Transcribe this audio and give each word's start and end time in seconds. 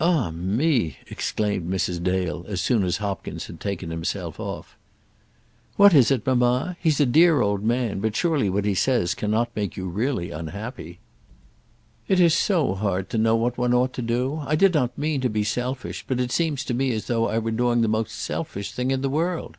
"Ah 0.00 0.32
me!" 0.32 0.96
exclaimed 1.06 1.70
Mrs. 1.72 2.02
Dale, 2.02 2.44
as 2.48 2.60
soon 2.60 2.82
as 2.82 2.96
Hopkins 2.96 3.46
had 3.46 3.60
taken 3.60 3.90
himself 3.92 4.40
off. 4.40 4.76
"What 5.76 5.94
is 5.94 6.10
it, 6.10 6.26
mamma? 6.26 6.76
He's 6.80 6.98
a 6.98 7.06
dear 7.06 7.40
old 7.40 7.62
man, 7.62 8.00
but 8.00 8.16
surely 8.16 8.50
what 8.50 8.64
he 8.64 8.74
says 8.74 9.14
cannot 9.14 9.54
make 9.54 9.76
you 9.76 9.88
really 9.88 10.32
unhappy." 10.32 10.98
"It 12.08 12.18
is 12.18 12.34
so 12.34 12.74
hard 12.74 13.08
to 13.10 13.16
know 13.18 13.36
what 13.36 13.58
one 13.58 13.72
ought 13.72 13.92
to 13.92 14.02
do. 14.02 14.42
I 14.44 14.56
did 14.56 14.74
not 14.74 14.98
mean 14.98 15.20
to 15.20 15.30
be 15.30 15.44
selfish, 15.44 16.04
but 16.08 16.18
it 16.18 16.32
seems 16.32 16.64
to 16.64 16.74
me 16.74 16.90
as 16.92 17.06
though 17.06 17.28
I 17.28 17.38
were 17.38 17.52
doing 17.52 17.80
the 17.82 17.86
most 17.86 18.10
selfish 18.16 18.72
thing 18.72 18.90
in 18.90 19.02
the 19.02 19.08
world." 19.08 19.56